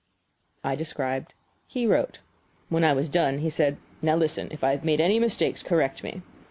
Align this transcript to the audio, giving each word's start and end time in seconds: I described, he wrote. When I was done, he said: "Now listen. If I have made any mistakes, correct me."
I 0.63 0.73
described, 0.73 1.35
he 1.67 1.85
wrote. 1.85 2.21
When 2.69 2.83
I 2.83 2.91
was 2.91 3.07
done, 3.07 3.37
he 3.37 3.51
said: 3.51 3.77
"Now 4.01 4.15
listen. 4.15 4.47
If 4.49 4.63
I 4.63 4.71
have 4.71 4.83
made 4.83 4.99
any 4.99 5.19
mistakes, 5.19 5.61
correct 5.61 6.01
me." 6.03 6.23